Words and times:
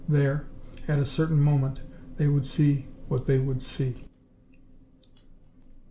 There, 0.09 0.47
at 0.87 0.97
a 0.97 1.05
certain 1.05 1.39
moment, 1.39 1.81
they 2.17 2.25
would 2.27 2.43
see 2.47 2.87
what 3.07 3.27
they 3.27 3.37
would 3.37 3.61
see. 3.61 4.07